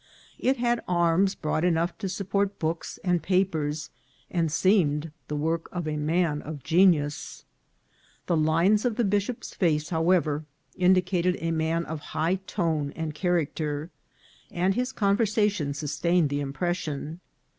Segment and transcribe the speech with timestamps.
[0.39, 3.91] It had arms broad enough to support books and papers,
[4.31, 7.45] and seem ed the work of a man of genius.
[8.25, 10.43] The lines of the bishop's face, however,
[10.75, 13.91] indicated a man of high tone and character,
[14.49, 17.19] and his conversation sustained the im pression.